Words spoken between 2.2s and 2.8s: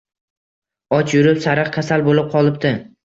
qolibdi